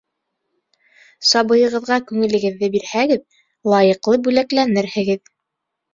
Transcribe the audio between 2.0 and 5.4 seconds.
күңелегеҙҙе бирһәгеҙ, лайыҡлы бүләкләнерһегеҙ.